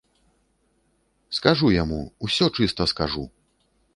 Скажу 1.41 1.67
яму, 1.83 2.01
усё 2.27 2.45
чыста 2.61 2.83
скажу! 2.95 3.29